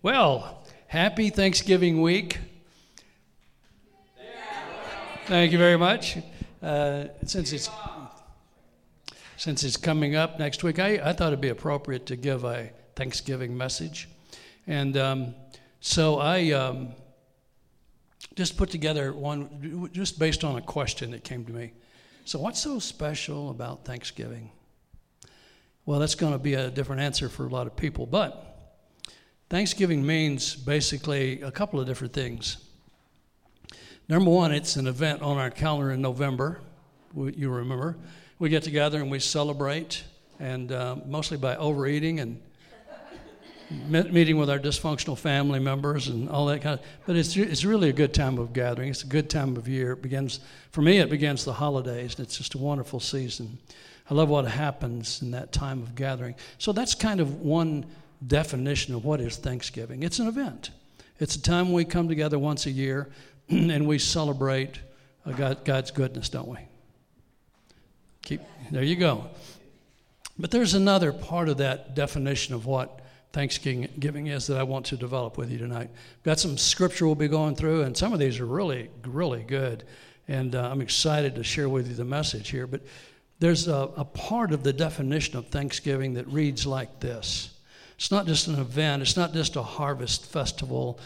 [0.00, 2.38] Well, happy Thanksgiving week.
[5.26, 6.18] Thank you very much.
[6.62, 7.68] Uh, since it's
[9.36, 12.70] since it's coming up next week, I, I thought it'd be appropriate to give a
[12.94, 14.08] Thanksgiving message,
[14.68, 15.34] and um,
[15.80, 16.90] so I um,
[18.36, 21.72] just put together one just based on a question that came to me.
[22.24, 24.52] So, what's so special about Thanksgiving?
[25.86, 28.47] Well, that's going to be a different answer for a lot of people, but
[29.50, 32.58] Thanksgiving means basically a couple of different things.
[34.06, 36.60] Number one, it's an event on our calendar in November.
[37.16, 37.96] You remember.
[38.38, 40.04] We get together and we celebrate,
[40.38, 42.42] and uh, mostly by overeating and
[43.88, 46.84] meeting with our dysfunctional family members and all that kind of.
[47.06, 48.90] But it's it's really a good time of gathering.
[48.90, 49.92] It's a good time of year.
[49.92, 50.40] It begins
[50.72, 50.98] for me.
[50.98, 53.58] It begins the holidays, and it's just a wonderful season.
[54.10, 56.34] I love what happens in that time of gathering.
[56.58, 57.86] So that's kind of one
[58.26, 60.02] definition of what is Thanksgiving.
[60.02, 60.70] It's an event.
[61.18, 63.08] It's a time we come together once a year
[63.48, 64.80] and we celebrate
[65.26, 66.58] uh, God, God's goodness, don't we?
[68.22, 69.26] Keep there you go.
[70.38, 73.00] But there's another part of that definition of what
[73.32, 75.90] Thanksgiving is that I want to develop with you tonight.
[76.22, 79.84] Got some scripture we'll be going through, and some of these are really, really good.
[80.28, 82.66] And uh, I'm excited to share with you the message here.
[82.66, 82.82] But
[83.38, 87.57] there's a, a part of the definition of Thanksgiving that reads like this
[87.98, 91.00] it's not just an event, it's not just a harvest festival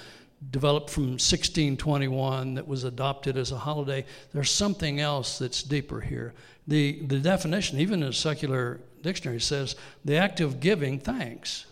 [0.51, 4.05] developed from 1621 that was adopted as a holiday.
[4.35, 6.35] There's something else that's deeper here.
[6.69, 11.65] The, the definition, even in a secular dictionary, says the act of giving thanks.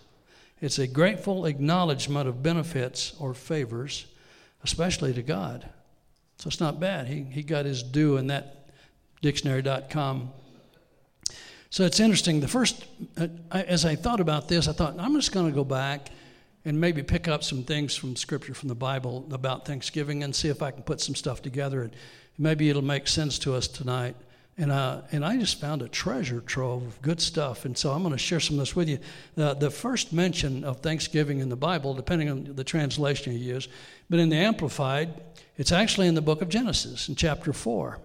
[0.61, 4.07] It's a grateful acknowledgement of benefits or favors,
[4.65, 5.69] especially to God.
[6.39, 7.09] So it's not bad.
[7.09, 8.71] He, he got his due in that
[9.21, 10.33] dictionary.com
[11.71, 12.41] so it's interesting.
[12.41, 12.85] The first,
[13.17, 16.11] uh, as I thought about this, I thought, I'm just going to go back
[16.65, 20.49] and maybe pick up some things from Scripture, from the Bible about Thanksgiving and see
[20.49, 21.83] if I can put some stuff together.
[21.83, 21.95] And
[22.39, 24.17] maybe it'll make sense to us tonight.
[24.59, 27.65] And, uh, and I just found a treasure trove of good stuff.
[27.65, 28.99] And so I'm going to share some of this with you.
[29.37, 33.69] The, the first mention of Thanksgiving in the Bible, depending on the translation you use,
[34.11, 35.09] but in the Amplified,
[35.57, 37.99] it's actually in the book of Genesis in chapter 4.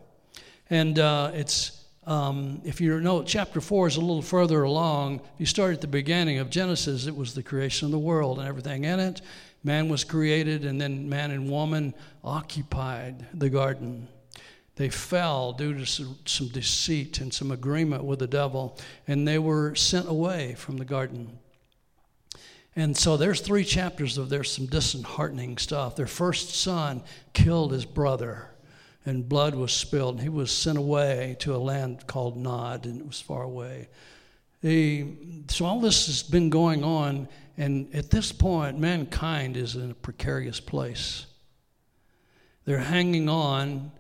[0.69, 5.15] And uh, it's um, if you know, chapter 4 is a little further along.
[5.15, 8.37] If you start at the beginning of Genesis, it was the creation of the world
[8.37, 9.21] and everything in it.
[9.63, 14.07] Man was created, and then man and woman occupied the garden.
[14.75, 18.77] They fell due to some, some deceit and some agreement with the devil,
[19.07, 21.39] and they were sent away from the garden.
[22.75, 25.95] And so there's three chapters of there's some disheartening stuff.
[25.95, 27.01] Their first son
[27.33, 28.49] killed his brother
[29.05, 30.15] and blood was spilled.
[30.15, 33.87] And he was sent away to a land called Nod, and it was far away.
[34.63, 39.93] So all this has been going on, and at this point, mankind is in a
[39.93, 41.27] precarious place.
[42.65, 43.91] They're hanging on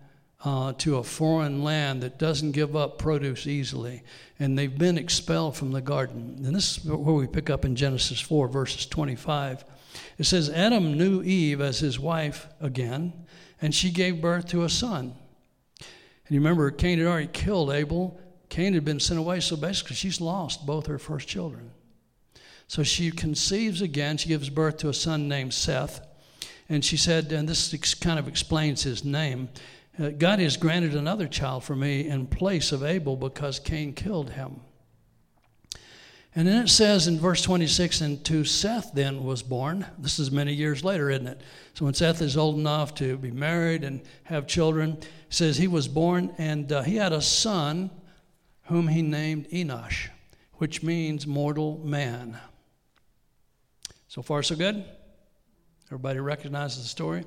[0.43, 4.01] uh, to a foreign land that doesn't give up produce easily,
[4.39, 6.41] and they've been expelled from the garden.
[6.43, 9.65] And this is where we pick up in Genesis 4, verses 25.
[10.17, 13.24] It says, Adam knew Eve as his wife again
[13.61, 15.13] and she gave birth to a son.
[15.79, 18.19] And you remember, Cain had already killed Abel.
[18.49, 21.71] Cain had been sent away, so basically, she's lost both her first children.
[22.67, 24.17] So she conceives again.
[24.17, 26.05] She gives birth to a son named Seth.
[26.67, 29.49] And she said, and this kind of explains his name
[29.97, 34.31] uh, God has granted another child for me in place of Abel because Cain killed
[34.31, 34.59] him.
[36.37, 39.85] And then it says in verse 26, and to Seth then was born.
[39.97, 41.39] This is many years later, isn't it?
[41.73, 44.97] So when Seth is old enough to be married and have children,
[45.29, 47.89] says he was born and uh, he had a son
[48.63, 50.09] whom he named Enosh,
[50.55, 52.37] which means mortal man.
[54.09, 54.83] So far, so good?
[55.87, 57.23] Everybody recognizes the story?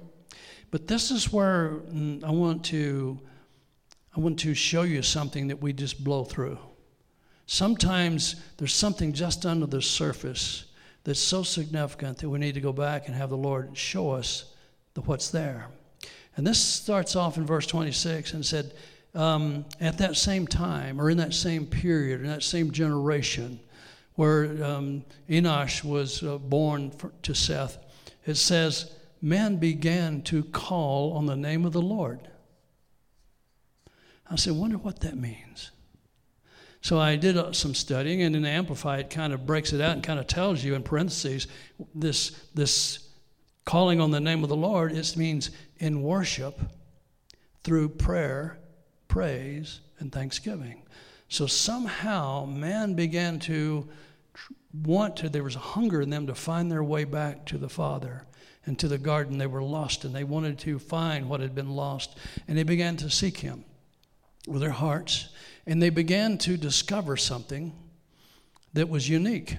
[0.71, 3.19] But this is where mm, I want to
[4.17, 6.59] I want to show you something that we just blow through.
[7.51, 10.67] Sometimes there's something just under the surface
[11.05, 14.53] that's so significant that we need to go back and have the Lord show us
[14.93, 15.69] the, what's there.
[16.37, 18.75] And this starts off in verse 26 and said,
[19.15, 23.59] um, at that same time, or in that same period, in that same generation,
[24.17, 27.79] where um, Enosh was uh, born for, to Seth,
[28.27, 28.93] it says,
[29.23, 32.29] men began to call on the name of the Lord.
[34.31, 35.71] I said, wonder what that means.
[36.81, 39.93] So I did uh, some studying, and in Amplify, it kind of breaks it out
[39.93, 41.49] and kind of tells you in parentheses
[41.95, 43.09] this, this
[43.65, 44.93] calling on the name of the Lord.
[44.93, 46.59] It means in worship
[47.65, 48.59] through prayer,
[49.09, 50.83] praise, and thanksgiving.
[51.29, 53.89] So somehow man began to
[54.73, 57.69] want to, there was a hunger in them to find their way back to the
[57.69, 58.25] Father
[58.65, 59.39] and to the garden.
[59.39, 62.17] They were lost and they wanted to find what had been lost.
[62.47, 63.65] And they began to seek Him
[64.47, 65.29] with their hearts.
[65.69, 67.75] And they began to discover something
[68.73, 69.59] that was unique.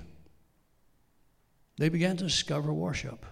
[1.77, 3.27] They began to discover worship.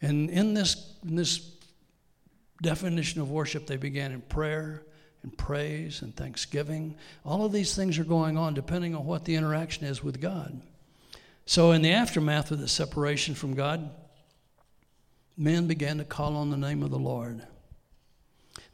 [0.00, 1.56] And in this, in this
[2.62, 4.84] definition of worship, they began in prayer
[5.24, 6.94] and praise and thanksgiving.
[7.24, 10.62] All of these things are going on depending on what the interaction is with God.
[11.46, 13.90] So, in the aftermath of the separation from God,
[15.36, 17.44] men began to call on the name of the Lord.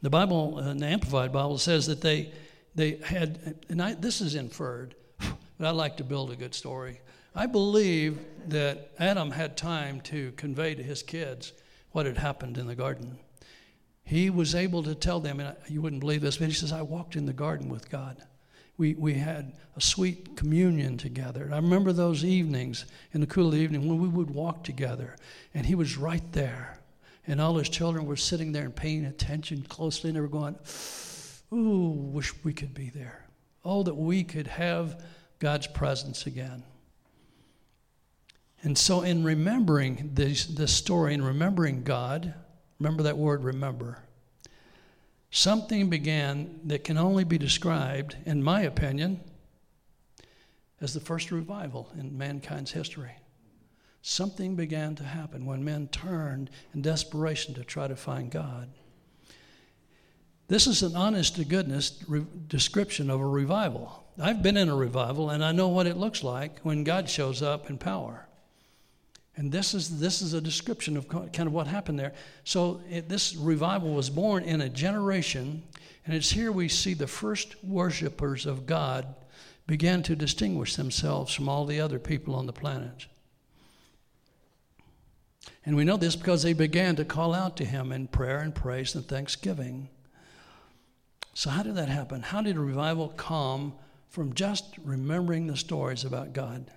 [0.01, 2.31] The Bible, uh, the Amplified Bible, says that they,
[2.75, 7.01] they had, and I, this is inferred, but I like to build a good story.
[7.35, 11.53] I believe that Adam had time to convey to his kids
[11.91, 13.19] what had happened in the garden
[14.09, 16.81] he was able to tell them, and you wouldn't believe this, but he says, I
[16.81, 18.17] walked in the garden with God.
[18.75, 21.43] We, we had a sweet communion together.
[21.43, 24.63] And I remember those evenings in the cool of the evening when we would walk
[24.63, 25.15] together,
[25.53, 26.78] and he was right there.
[27.29, 30.57] And all his children were sitting there and paying attention closely, and they were going,
[31.53, 33.25] Ooh, wish we could be there.
[33.63, 35.01] Oh, that we could have
[35.39, 36.63] God's presence again.
[38.61, 42.33] And so, in remembering this, this story and remembering God,
[42.79, 43.99] Remember that word, remember.
[45.31, 49.19] Something began that can only be described, in my opinion,
[50.81, 53.11] as the first revival in mankind's history.
[54.01, 58.69] Something began to happen when men turned in desperation to try to find God.
[60.47, 64.03] This is an honest to goodness re- description of a revival.
[64.19, 67.41] I've been in a revival and I know what it looks like when God shows
[67.41, 68.25] up in power.
[69.39, 72.13] And this is, this is a description of kind of what happened there.
[72.43, 75.63] So, it, this revival was born in a generation,
[76.05, 79.15] and it's here we see the first worshipers of God
[79.65, 83.05] began to distinguish themselves from all the other people on the planet.
[85.65, 88.53] And we know this because they began to call out to Him in prayer and
[88.53, 89.89] praise and thanksgiving.
[91.33, 92.21] So, how did that happen?
[92.21, 93.73] How did revival come
[94.09, 96.71] from just remembering the stories about God?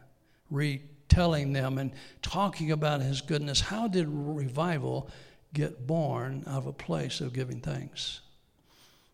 [0.52, 3.60] retelling them and talking about his goodness.
[3.60, 5.10] How did revival
[5.52, 8.20] get born out of a place of giving thanks?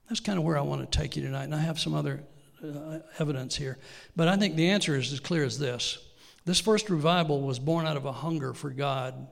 [0.08, 1.44] That's kind of where I want to take you tonight.
[1.44, 2.24] And I have some other
[2.62, 3.78] uh, evidence here.
[4.16, 5.98] But I think the answer is as clear as this.
[6.44, 9.28] This first revival was born out of a hunger for God,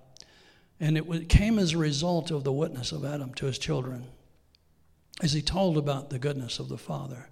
[0.81, 4.06] and it came as a result of the witness of Adam to his children
[5.23, 7.28] as he told about the goodness of the Father.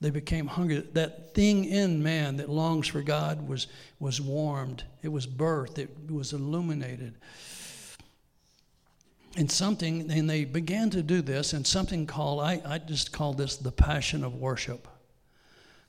[0.00, 0.86] They became hungry.
[0.92, 3.66] That thing in man that longs for God was,
[3.98, 7.16] was warmed, it was birthed, it was illuminated.
[9.36, 13.32] And something, and they began to do this, and something called, I, I just call
[13.32, 14.88] this the passion of worship.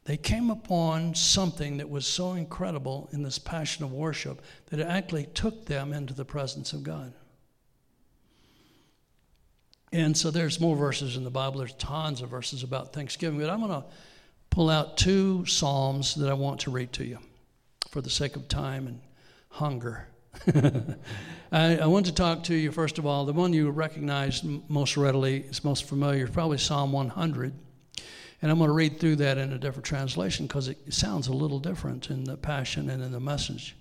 [0.05, 4.87] They came upon something that was so incredible in this passion of worship that it
[4.87, 7.13] actually took them into the presence of God.
[9.93, 11.59] And so there's more verses in the Bible.
[11.59, 13.85] There's tons of verses about Thanksgiving, but I'm going to
[14.49, 17.19] pull out two Psalms that I want to read to you
[17.89, 19.01] for the sake of time and
[19.49, 20.07] hunger.
[21.51, 24.95] I, I, want to talk to you, first of all, the one you recognize most
[24.95, 27.53] readily, is most familiar, probably Psalm 100.
[28.41, 31.33] And I'm going to read through that in a different translation because it sounds a
[31.33, 33.75] little different in the Passion and in the message.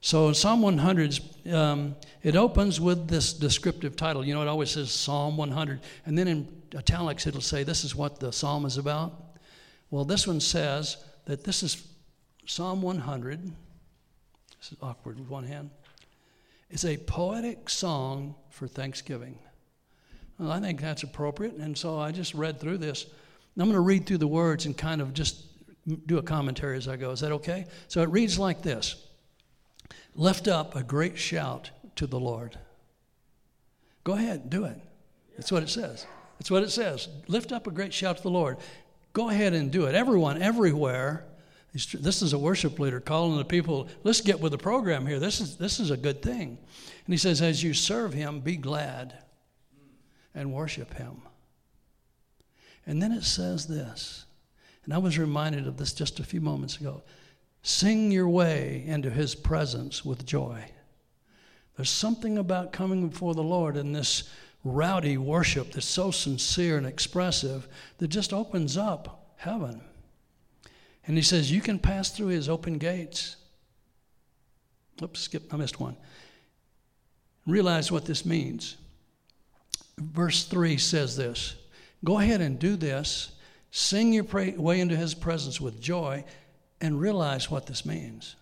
[0.00, 1.18] So Psalm 100,
[1.52, 4.24] um, it opens with this descriptive title.
[4.24, 5.80] You know, it always says Psalm 100.
[6.06, 9.38] And then in italics, it'll say this is what the psalm is about.
[9.90, 11.86] Well, this one says that this is
[12.46, 13.42] Psalm 100.
[13.44, 15.70] This is awkward with one hand.
[16.68, 19.38] It's a poetic song for Thanksgiving.
[20.38, 21.54] Well, I think that's appropriate.
[21.54, 23.06] And so I just read through this.
[23.56, 25.44] I'm going to read through the words and kind of just
[26.06, 27.10] do a commentary as I go.
[27.10, 27.66] Is that okay?
[27.88, 28.96] So it reads like this
[30.16, 32.58] Lift up a great shout to the Lord.
[34.02, 34.78] Go ahead, do it.
[35.36, 36.06] That's what it says.
[36.38, 37.08] That's what it says.
[37.26, 38.58] Lift up a great shout to the Lord.
[39.12, 39.94] Go ahead and do it.
[39.94, 41.24] Everyone, everywhere.
[41.72, 45.18] This is a worship leader calling the people, let's get with the program here.
[45.18, 46.58] This is, this is a good thing.
[47.06, 49.14] And he says, as you serve him, be glad
[50.34, 51.22] and worship him.
[52.86, 54.26] And then it says this,
[54.84, 57.02] and I was reminded of this just a few moments ago
[57.66, 60.62] Sing your way into his presence with joy.
[61.76, 64.28] There's something about coming before the Lord in this
[64.64, 67.66] rowdy worship that's so sincere and expressive
[67.98, 69.80] that just opens up heaven.
[71.06, 73.36] And he says, You can pass through his open gates.
[75.02, 75.96] Oops, skip, I missed one.
[77.46, 78.76] Realize what this means.
[79.96, 81.56] Verse 3 says this
[82.04, 83.32] Go ahead and do this.
[83.70, 86.24] Sing your way into his presence with joy
[86.80, 88.36] and realize what this means.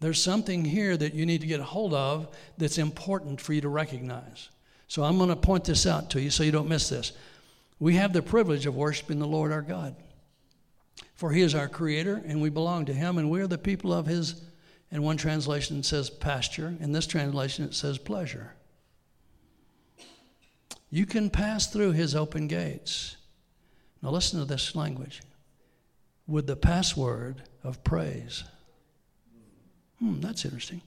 [0.00, 3.60] There's something here that you need to get a hold of that's important for you
[3.60, 4.48] to recognize.
[4.88, 7.12] So I'm going to point this out to you so you don't miss this.
[7.78, 9.94] We have the privilege of worshiping the Lord our God.
[11.14, 14.06] For he is our creator and we belong to him and we're the people of
[14.06, 14.42] his
[14.90, 18.54] in one translation says pasture, in this translation it says pleasure.
[20.94, 23.16] You can pass through his open gates.
[24.00, 25.22] Now listen to this language
[26.28, 28.44] with the password of praise.
[29.98, 30.82] Hmm, that's interesting.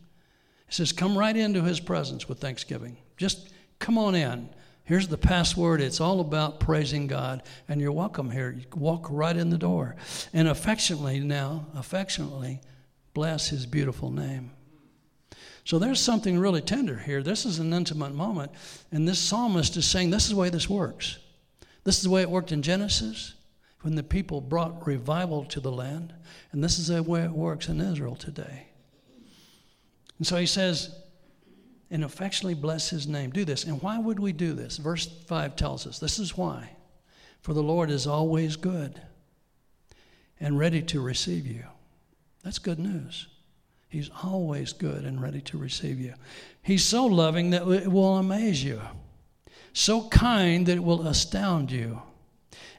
[0.69, 2.95] It says, Come right into his presence with thanksgiving.
[3.17, 4.47] Just come on in.
[4.85, 5.81] Here's the password.
[5.81, 8.51] It's all about praising God, and you're welcome here.
[8.57, 9.97] You walk right in the door.
[10.31, 12.61] And affectionately now, affectionately,
[13.13, 14.51] bless his beautiful name.
[15.67, 17.21] So there's something really tender here.
[17.21, 18.53] This is an intimate moment.
[18.93, 21.17] And this psalmist is saying, This is the way this works.
[21.83, 23.33] This is the way it worked in Genesis
[23.81, 26.13] when the people brought revival to the land.
[26.53, 28.67] And this is the way it works in Israel today.
[30.17, 30.95] And so he says,
[31.91, 33.31] and affectionately bless his name.
[33.31, 33.65] Do this.
[33.65, 34.77] And why would we do this?
[34.77, 36.69] Verse 5 tells us this is why.
[37.41, 39.01] For the Lord is always good
[40.39, 41.65] and ready to receive you.
[42.45, 43.27] That's good news.
[43.89, 46.13] He's always good and ready to receive you.
[46.61, 48.81] He's so loving that it will amaze you,
[49.73, 52.01] so kind that it will astound you.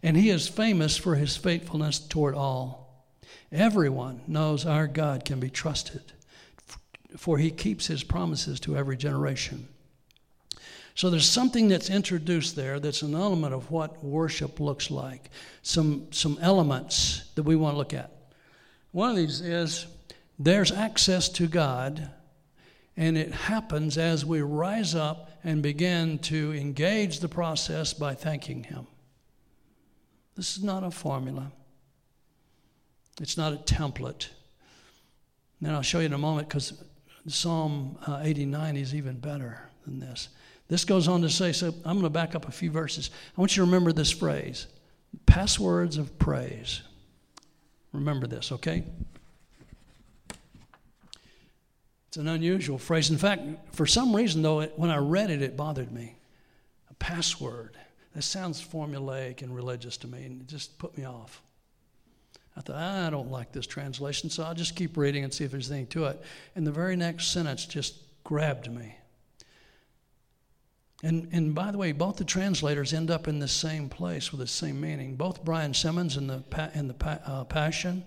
[0.03, 3.07] And he is famous for his faithfulness toward all.
[3.51, 6.13] Everyone knows our God can be trusted
[7.17, 9.69] for he keeps his promises to every generation.
[10.95, 15.31] So there's something that's introduced there that's an element of what worship looks like,
[15.63, 18.13] some, some elements that we want to look at.
[18.91, 19.87] One of these is
[20.39, 22.11] there's access to God,
[22.97, 28.65] and it happens as we rise up and begin to engage the process by thanking
[28.65, 28.87] Him.
[30.37, 31.51] This is not a formula,
[33.21, 34.29] it's not a template.
[35.61, 36.85] And I'll show you in a moment because
[37.27, 40.29] Psalm uh, 89 is even better than this.
[40.69, 43.11] This goes on to say, so I'm going to back up a few verses.
[43.37, 44.67] I want you to remember this phrase
[45.27, 46.83] passwords of praise.
[47.93, 48.85] Remember this, okay?
[52.09, 53.11] It's an unusual phrase.
[53.11, 56.17] In fact, for some reason, though, it, when I read it, it bothered me.
[56.91, 57.77] A password.
[58.15, 61.43] That sounds formulaic and religious to me, and it just put me off.
[62.57, 65.51] I thought, I don't like this translation, so I'll just keep reading and see if
[65.51, 66.21] there's anything to it.
[66.57, 68.97] And the very next sentence just grabbed me.
[71.05, 74.41] And, and by the way, both the translators end up in the same place with
[74.41, 75.15] the same meaning.
[75.15, 76.43] Both Brian Simmons in the,
[76.75, 78.05] in the uh, Passion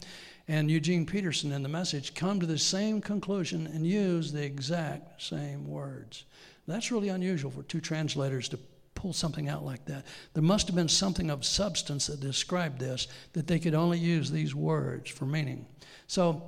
[0.52, 5.22] and Eugene Peterson in the Message come to the same conclusion and use the exact
[5.22, 6.26] same words.
[6.68, 8.60] That's really unusual for two translators to
[8.94, 10.06] pull something out like that.
[10.34, 14.30] There must have been something of substance that described this, that they could only use
[14.30, 15.66] these words for meaning.
[16.08, 16.44] So,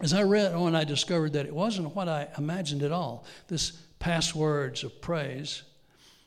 [0.00, 3.24] as I read oh, on, I discovered that it wasn't what I imagined at all.
[3.48, 5.64] This passwords of praise,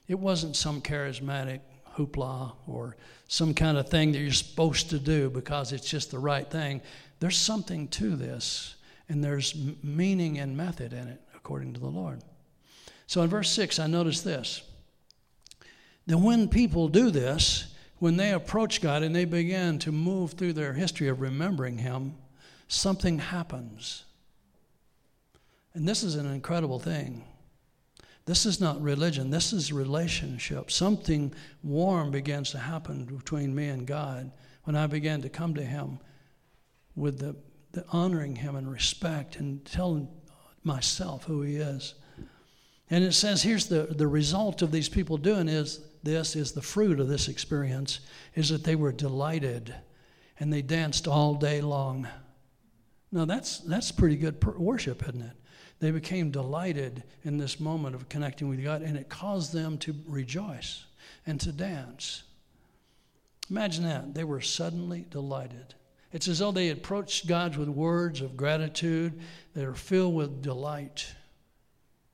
[0.10, 1.62] it wasn't some charismatic
[1.98, 2.96] hoopla or
[3.28, 6.82] some kind of thing that you're supposed to do because it's just the right thing.
[7.20, 8.76] There's something to this,
[9.10, 12.22] and there's meaning and method in it, according to the Lord.
[13.08, 14.62] So in verse 6, I notice this
[16.06, 20.54] that when people do this, when they approach God and they begin to move through
[20.54, 22.16] their history of remembering Him,
[22.68, 24.06] something happens.
[25.74, 27.24] And this is an incredible thing.
[28.28, 30.70] This is not religion, this is relationship.
[30.70, 34.34] Something warm begins to happen between me and God
[34.66, 36.00] when I begin to come to Him
[36.94, 37.38] with the,
[37.72, 40.10] the honoring Him and respect and telling
[40.66, 41.94] myself who He is.
[42.90, 46.62] And it says here's the, the result of these people doing is this is the
[46.62, 48.02] fruit of this experience
[48.36, 49.74] is that they were delighted
[50.38, 52.06] and they danced all day long.
[53.10, 55.32] Now that's that's pretty good worship, isn't it?
[55.80, 59.96] They became delighted in this moment of connecting with God, and it caused them to
[60.08, 60.86] rejoice
[61.26, 62.24] and to dance.
[63.50, 64.14] Imagine that.
[64.14, 65.76] They were suddenly delighted.
[66.12, 69.20] It's as though they approached God with words of gratitude
[69.54, 71.14] that are filled with delight.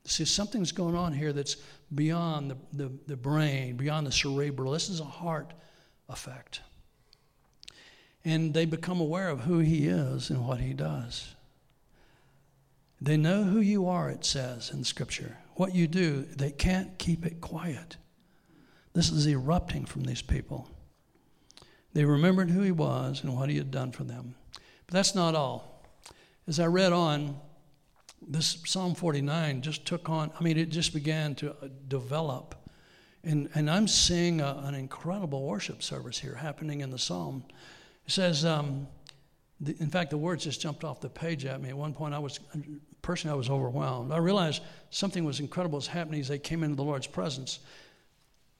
[0.04, 1.56] See, something's going on here that's
[1.94, 4.72] beyond the, the, the brain, beyond the cerebral.
[4.72, 5.54] This is a heart
[6.08, 6.60] effect.
[8.24, 11.34] And they become aware of who he is and what he does.
[13.04, 15.36] They know who you are, it says in Scripture.
[15.56, 17.98] What you do, they can't keep it quiet.
[18.94, 20.70] This is erupting from these people.
[21.92, 24.36] They remembered who he was and what he had done for them.
[24.86, 25.84] But that's not all.
[26.48, 27.38] As I read on,
[28.26, 32.54] this Psalm 49 just took on, I mean, it just began to uh, develop.
[33.22, 37.44] And, and I'm seeing a, an incredible worship service here happening in the Psalm.
[38.06, 38.88] It says, um,
[39.60, 41.68] the, in fact, the words just jumped off the page at me.
[41.68, 42.40] At one point, I was
[43.04, 44.12] personally I was overwhelmed.
[44.12, 47.60] I realized something was incredible was happening as they came into the Lord's presence.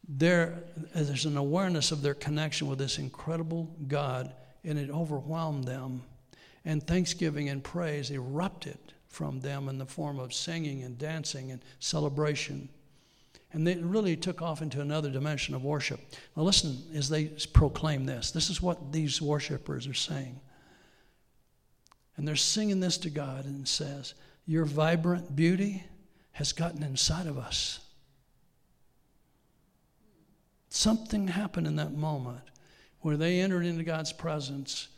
[0.06, 0.62] There,
[0.94, 6.02] there's an awareness of their connection with this incredible God, and it overwhelmed them.
[6.66, 11.62] And thanksgiving and praise erupted from them in the form of singing and dancing and
[11.78, 12.68] celebration.
[13.52, 16.00] And they really took off into another dimension of worship.
[16.36, 18.30] Now, listen as they proclaim this.
[18.30, 20.38] This is what these worshipers are saying.
[22.16, 24.14] And they're singing this to God and says,
[24.46, 25.84] Your vibrant beauty
[26.32, 27.80] has gotten inside of us.
[30.68, 32.42] Something happened in that moment
[33.00, 34.88] where they entered into God's presence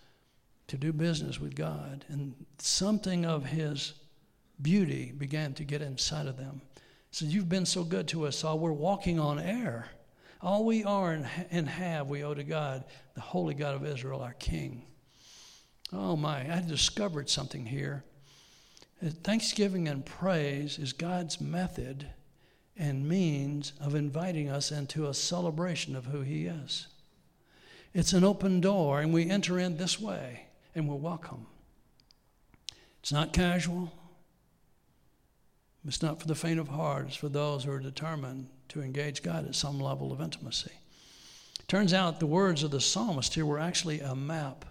[0.69, 3.95] to do business with God, and something of His
[4.61, 6.61] beauty began to get inside of them.
[7.11, 8.59] So You've been so good to us all.
[8.59, 9.89] We're walking on air.
[10.41, 11.13] All we are
[11.51, 12.85] and have, we owe to God,
[13.15, 14.83] the Holy God of Israel, our King.
[15.93, 18.05] Oh my, I discovered something here.
[19.05, 22.07] Uh, thanksgiving and praise is God's method
[22.79, 26.87] and means of inviting us into a celebration of who He is.
[27.93, 31.47] It's an open door, and we enter in this way, and we're welcome.
[33.01, 33.93] It's not casual,
[35.87, 39.23] it's not for the faint of heart, it's for those who are determined to engage
[39.23, 40.73] God at some level of intimacy.
[41.69, 44.65] Turns out the words of the psalmist here were actually a map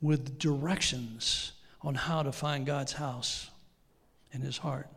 [0.00, 1.52] with directions
[1.82, 3.49] on how to find God's house
[4.32, 4.88] in his heart.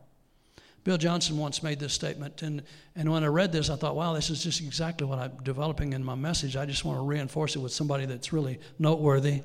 [0.83, 2.61] Bill Johnson once made this statement, and,
[2.95, 5.93] and when I read this, I thought, wow, this is just exactly what I'm developing
[5.93, 6.57] in my message.
[6.57, 9.43] I just want to reinforce it with somebody that's really noteworthy.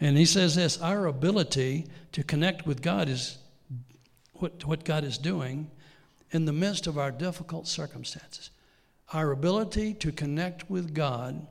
[0.00, 3.38] And he says this Our ability to connect with God is
[4.34, 5.70] what, what God is doing
[6.30, 8.50] in the midst of our difficult circumstances.
[9.12, 11.46] Our ability to connect with God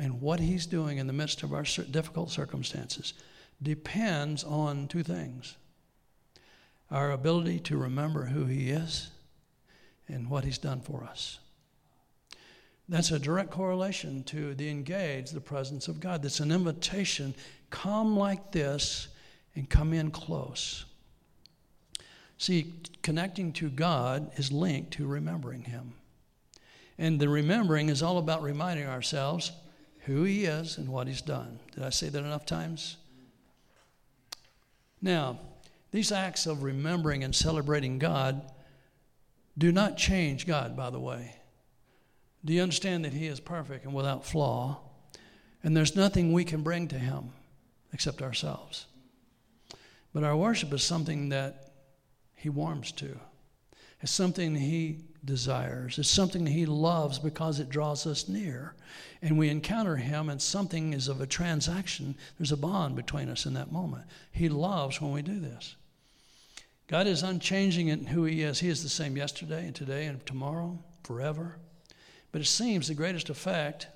[0.00, 3.14] and what He's doing in the midst of our difficult circumstances
[3.62, 5.56] depends on two things
[6.90, 9.10] our ability to remember who He is
[10.08, 11.38] and what He's done for us.
[12.88, 16.22] That's a direct correlation to the engage, the presence of God.
[16.22, 17.34] That's an invitation
[17.70, 19.08] come like this
[19.56, 20.84] and come in close.
[22.38, 25.94] See, connecting to God is linked to remembering Him.
[26.98, 29.52] And the remembering is all about reminding ourselves
[30.00, 31.58] who He is and what He's done.
[31.74, 32.98] Did I say that enough times?
[35.02, 35.38] Now,
[35.90, 38.42] these acts of remembering and celebrating God
[39.58, 41.34] do not change God, by the way.
[42.44, 44.80] Do you understand that He is perfect and without flaw?
[45.62, 47.30] And there's nothing we can bring to Him
[47.92, 48.86] except ourselves.
[50.12, 51.72] But our worship is something that
[52.34, 53.18] He warms to,
[54.00, 55.98] it's something He desires.
[55.98, 58.74] It's something he loves because it draws us near.
[59.20, 62.14] And we encounter him, and something is of a transaction.
[62.38, 64.04] There's a bond between us in that moment.
[64.30, 65.76] He loves when we do this.
[66.88, 68.60] God is unchanging in who he is.
[68.60, 71.56] He is the same yesterday and today and tomorrow, forever.
[72.30, 73.88] But it seems the greatest effect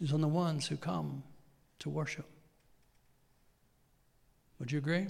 [0.00, 1.22] is on the ones who come
[1.80, 2.26] to worship.
[4.58, 5.06] Would you agree?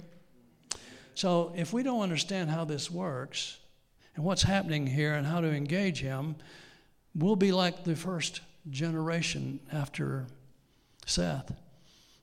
[1.15, 3.57] So, if we don't understand how this works,
[4.15, 6.35] and what's happening here and how to engage him,
[7.15, 10.27] we'll be like the first generation after
[11.05, 11.53] Seth.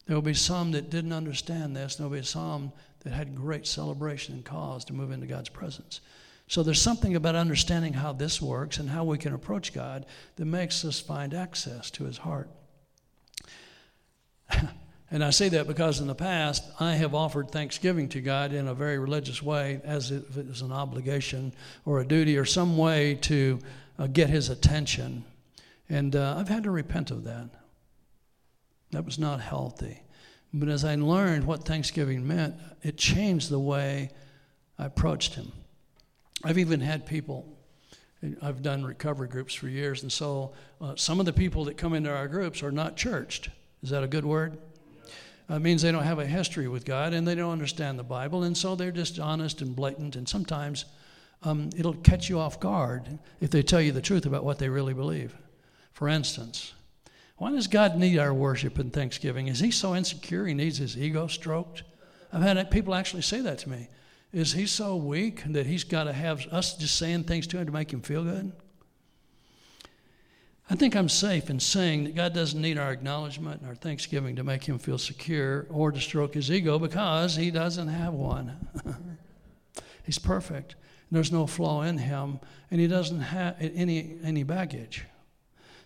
[0.07, 1.97] There will be some that didn't understand this.
[1.97, 6.01] There will be some that had great celebration and cause to move into God's presence.
[6.47, 10.47] So there's something about understanding how this works and how we can approach God that
[10.47, 12.49] makes us find access to his heart.
[15.11, 18.69] And I say that because in the past, I have offered thanksgiving to God in
[18.69, 21.55] a very religious way, as if it was an obligation
[21.87, 23.59] or a duty or some way to
[23.99, 25.25] uh, get His attention.
[25.89, 27.49] And uh, I've had to repent of that.
[28.91, 30.03] That was not healthy.
[30.53, 34.11] But as I learned what thanksgiving meant, it changed the way
[34.79, 35.53] I approached Him.
[36.45, 37.47] I've even had people,
[38.43, 41.95] I've done recovery groups for years, and so uh, some of the people that come
[41.95, 43.49] into our groups are not churched.
[43.83, 44.59] Is that a good word?
[45.49, 48.43] Uh, means they don't have a history with God and they don't understand the Bible,
[48.43, 50.17] and so they're just honest and blatant.
[50.17, 50.85] And sometimes
[51.43, 54.69] um, it'll catch you off guard if they tell you the truth about what they
[54.69, 55.35] really believe.
[55.93, 56.75] For instance,
[57.37, 59.47] why does God need our worship and thanksgiving?
[59.47, 61.85] Is he so insecure he needs his ego stroked?
[62.33, 63.89] I've had people actually say that to me.
[64.33, 67.67] Is he so weak that he's got to have us just saying things to him
[67.67, 68.53] to make him feel good?
[70.71, 74.37] I think I'm safe in saying that God doesn't need our acknowledgement and our thanksgiving
[74.37, 78.69] to make him feel secure or to stroke his ego because he doesn't have one.
[80.05, 80.75] He's perfect.
[81.11, 85.05] There's no flaw in him, and he doesn't have any, any baggage.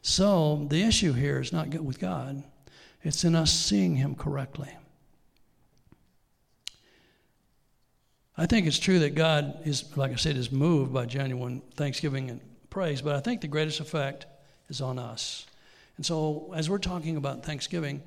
[0.03, 2.42] So the issue here is not with God,
[3.05, 4.71] it's in us seeing him correctly.
[8.37, 12.31] I think it's true that God is, like I said, is moved by genuine thanksgiving
[12.31, 12.40] and
[12.71, 14.27] praise, but I think the greatest effect
[14.68, 15.46] is on us.
[15.96, 18.03] And so, as we're talking about Thanksgiving,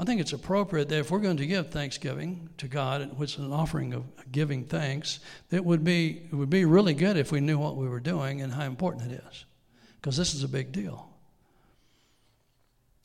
[0.00, 3.40] I think it's appropriate that if we're going to give thanksgiving to God, which is
[3.40, 7.40] an offering of giving thanks, it would be it would be really good if we
[7.40, 9.44] knew what we were doing and how important it is,
[9.96, 11.10] because this is a big deal.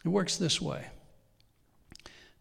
[0.05, 0.85] It works this way.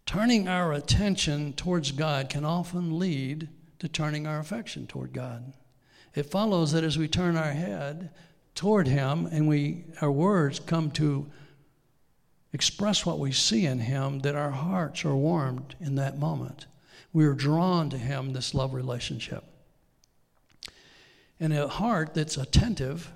[0.06, 3.48] Turning our attention towards God can often lead
[3.80, 5.52] to turning our affection toward God.
[6.14, 8.10] It follows that as we turn our head
[8.54, 11.30] toward Him and we our words come to
[12.52, 16.66] express what we see in Him, that our hearts are warmed in that moment.
[17.12, 19.44] We are drawn to Him, this love relationship.
[21.40, 23.10] And a heart that's attentive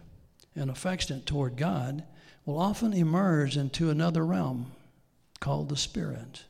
[0.57, 2.03] and affectionate toward God
[2.44, 4.72] will often emerge into another realm
[5.38, 6.42] called the Spirit.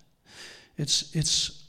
[0.79, 1.65] It's, it's,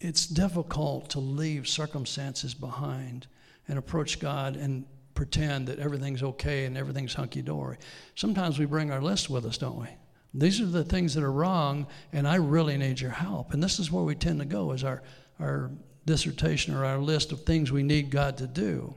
[0.00, 3.26] it's difficult to leave circumstances behind
[3.66, 4.84] and approach God and
[5.18, 7.76] pretend that everything's okay and everything's hunky dory.
[8.14, 9.88] Sometimes we bring our list with us, don't we?
[10.32, 13.52] These are the things that are wrong, and I really need your help.
[13.52, 15.02] And this is where we tend to go is our,
[15.40, 15.72] our
[16.06, 18.94] dissertation or our list of things we need God to do.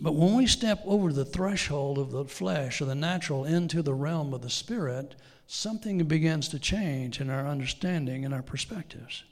[0.00, 3.94] But when we step over the threshold of the flesh or the natural into the
[3.94, 5.16] realm of the spirit,
[5.48, 9.24] something begins to change in our understanding and our perspectives.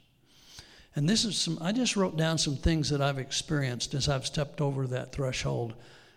[0.99, 4.25] And this is some, I just wrote down some things that I've experienced as I've
[4.25, 5.75] stepped over that threshold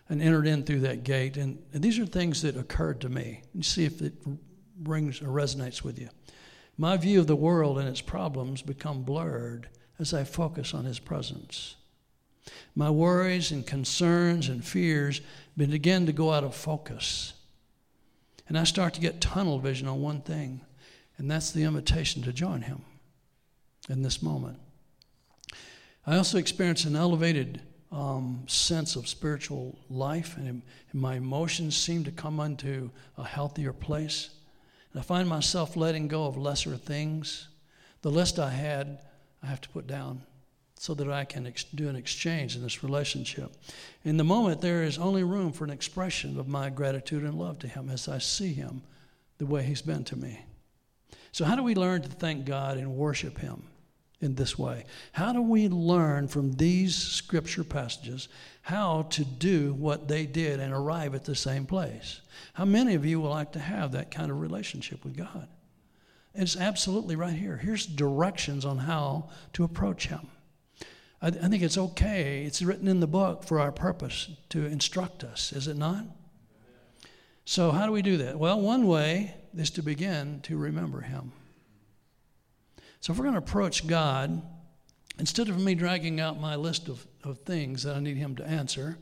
[0.09, 1.37] and entered in through that gate.
[1.37, 3.43] And, and these are things that occurred to me.
[3.61, 4.15] See if it
[4.83, 6.09] rings or resonates with you.
[6.77, 9.69] My view of the world and its problems become blurred
[9.99, 11.77] as I focus on His presence.
[12.75, 15.21] My worries and concerns and fears
[15.55, 17.35] begin to go out of focus.
[18.49, 20.59] And I start to get tunnel vision on one thing,
[21.17, 22.81] and that's the invitation to join Him
[23.87, 24.59] in this moment.
[26.05, 27.61] I also experience an elevated
[27.91, 30.61] um, sense of spiritual life, and, and,
[30.93, 34.31] my emotions seem to come into a healthier place.
[34.91, 37.47] And I find myself letting go of lesser things.
[38.01, 38.99] The list I had,
[39.41, 40.23] I have to put down
[40.77, 43.55] so that I can ex- do an exchange in this relationship.
[44.03, 47.59] In the moment, there is only room for an expression of my gratitude and love
[47.59, 48.81] to Him as I see Him
[49.37, 50.43] the way He's been to me.
[51.31, 53.63] So, how do we learn to thank God and worship Him?
[54.23, 54.85] In this way.
[55.11, 58.29] How do we learn from these scripture passages
[58.61, 62.21] how to do what they did and arrive at the same place?
[62.53, 65.47] How many of you would like to have that kind of relationship with God?
[66.33, 67.57] It's absolutely right here.
[67.57, 70.27] Here's directions on how to approach Him.
[71.21, 72.43] I, I think it's okay.
[72.45, 76.05] It's written in the book for our purpose to instruct us, is it not?
[77.45, 78.39] So, how do we do that?
[78.39, 81.33] Well, one way is to begin to remember Him.
[83.03, 84.41] So if we're going to approach God,
[85.19, 88.47] instead of me dragging out my list of, of things that I need Him to
[88.47, 88.97] answer,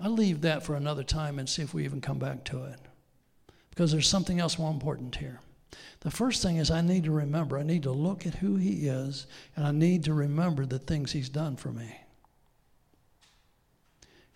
[0.00, 2.78] I leave that for another time and see if we even come back to it.
[3.68, 5.40] Because there's something else more important here.
[6.00, 8.88] The first thing is I need to remember, I need to look at who He
[8.88, 11.94] is, and I need to remember the things He's done for me.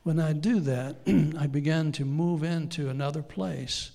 [0.02, 0.96] When I do that,
[1.38, 3.92] I begin to move into another place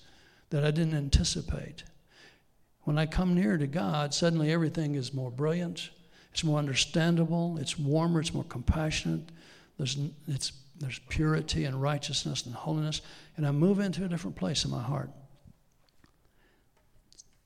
[0.49, 1.83] that I didn't anticipate.
[2.85, 5.89] When I come near to God, suddenly everything is more brilliant,
[6.31, 9.21] it's more understandable, it's warmer, it's more compassionate.
[9.77, 13.01] There's, it's, there's purity and righteousness and holiness.
[13.37, 15.09] And I move into a different place in my heart.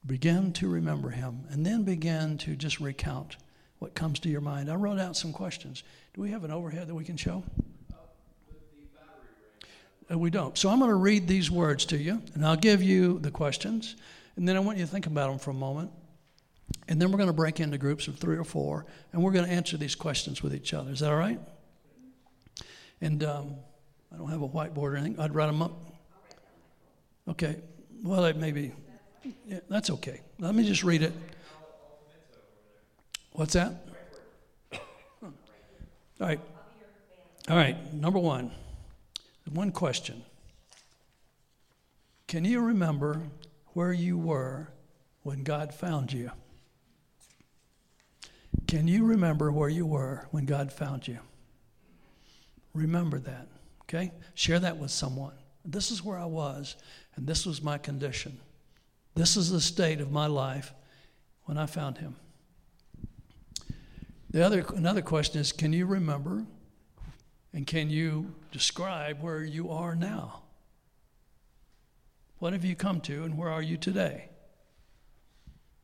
[0.06, 3.38] Begin to remember Him, and then begin to just recount
[3.80, 4.70] what comes to your mind.
[4.70, 5.84] I wrote out some questions.
[6.14, 7.44] Do we have an overhead that we can show?
[10.12, 10.58] Uh, we don't.
[10.58, 13.96] So I'm going to read these words to you, and I'll give you the questions.
[14.40, 15.92] And then I want you to think about them for a moment.
[16.88, 19.44] And then we're going to break into groups of three or four, and we're going
[19.44, 20.92] to answer these questions with each other.
[20.92, 21.42] Is that all right?
[23.02, 23.56] And um,
[24.14, 25.20] I don't have a whiteboard or anything.
[25.20, 25.74] I'd write them up.
[27.28, 27.58] Okay.
[28.02, 28.72] Well, it may be.
[29.46, 30.22] Yeah, that's okay.
[30.40, 31.12] Let me just read it.
[33.34, 33.74] What's that?
[34.72, 35.32] All
[36.22, 36.40] right.
[37.50, 37.94] All right.
[37.94, 38.52] Number one.
[39.52, 40.24] One question.
[42.28, 43.22] Can you remember
[43.80, 44.68] where you were
[45.24, 46.30] when God found you?
[48.68, 51.20] Can you remember where you were when God found you?
[52.74, 53.48] Remember that,
[53.84, 54.12] okay?
[54.34, 55.32] Share that with someone.
[55.64, 56.76] This is where I was,
[57.16, 58.38] and this was my condition.
[59.16, 60.74] This is the state of my life
[61.46, 62.18] when I found Him.
[64.30, 66.44] The other, another question is can you remember
[67.54, 70.42] and can you describe where you are now?
[72.40, 74.30] What have you come to, and where are you today?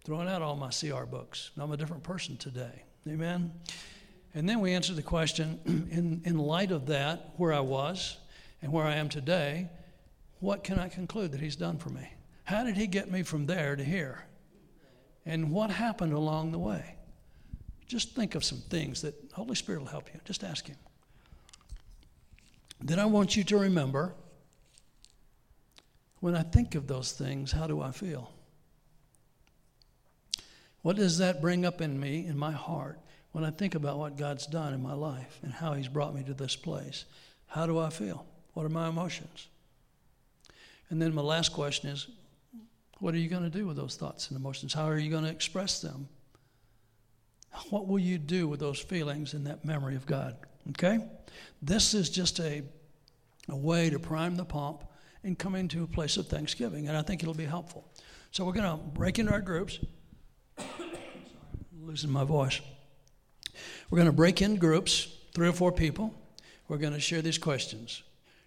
[0.06, 1.52] Throwing out all my CR books.
[1.58, 2.84] I'm a different person today.
[3.08, 3.52] Amen?
[4.34, 5.60] And then we answer the question
[5.92, 8.18] in, in light of that, where I was
[8.62, 9.70] and where I am today,
[10.40, 12.08] what can I conclude that He's done for me?
[12.46, 14.26] How did He get me from there to here?
[15.26, 16.96] And what happened along the way?
[17.88, 20.22] Just think of some things that Holy Spirit will help you.
[20.24, 20.78] Just ask Him.
[22.82, 24.16] Then I want you to remember
[26.26, 28.32] when I think of those things, how do I feel?
[30.82, 33.00] What does that bring up in me, in my heart,
[33.32, 36.24] when I think about what God's done in my life and how He's brought me
[36.24, 37.06] to this place?
[37.46, 38.26] How do I feel?
[38.56, 39.50] What are my emotions?
[40.90, 42.08] And then my last question is
[42.98, 44.74] what are you going to do with those thoughts and emotions?
[44.74, 46.08] How are you going to express them?
[47.70, 50.38] What will you do with those feelings and that memory of God?
[50.70, 51.08] Okay?
[51.62, 52.64] This is just a,
[53.48, 54.86] a way to prime the pump
[55.26, 57.84] and come into a place of thanksgiving, and I think it'll be helpful.
[58.32, 59.80] So we're going to break into our groups.
[61.82, 62.62] losing my voice.
[63.90, 66.14] We're going to break in groups, three or four people.
[66.68, 68.04] We're going to share these questions.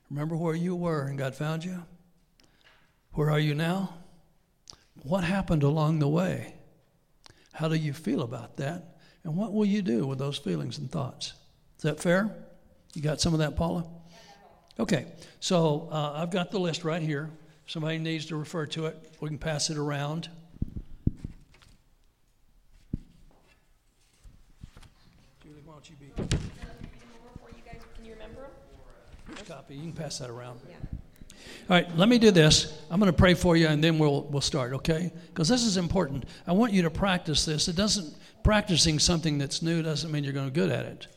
[0.09, 1.83] Remember where you were and God found you?
[3.13, 3.95] Where are you now?
[5.03, 6.55] What happened along the way?
[7.53, 8.99] How do you feel about that?
[9.25, 11.33] And what will you do with those feelings and thoughts?
[11.77, 12.31] Is that fair?
[12.95, 13.85] You got some of that, Paula?
[14.81, 15.07] Okay,
[15.41, 17.31] so uh, I've got the list right here.
[17.67, 19.13] Somebody needs to refer to it.
[19.21, 20.29] We can pass it around.
[25.43, 26.07] Julie, why don't you be?
[26.15, 28.47] Can you remember
[29.27, 29.37] them?
[29.47, 29.75] Copy.
[29.75, 30.61] You can pass that around.
[30.69, 30.77] Yeah.
[31.69, 32.81] All right, let me do this.
[32.91, 34.73] I'm going to pray for you, and then we'll we'll start.
[34.75, 35.13] Okay?
[35.27, 36.25] Because this is important.
[36.47, 37.67] I want you to practice this.
[37.67, 38.15] It doesn't
[38.45, 41.09] practicing something that's new doesn't mean you're going to be good at it,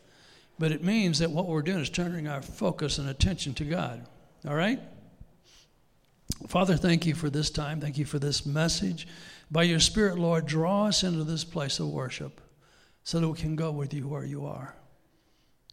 [0.61, 4.05] but it means that what we're doing is turning our focus and attention to God.
[4.47, 4.79] All right?
[6.47, 7.81] Father, thank you for this time.
[7.81, 9.07] Thank you for this message.
[9.49, 12.39] By your Spirit, Lord, draw us into this place of worship
[13.03, 14.75] so that we can go with you where you are.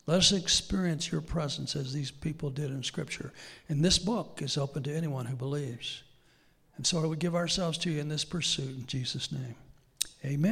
[0.07, 3.35] Let us experience your presence as these people did in Scripture.
[3.69, 6.03] And this book is open to anyone who believes.
[6.79, 9.55] And so we give ourselves to you in this pursuit in Jesus' name.
[10.25, 10.47] Amen.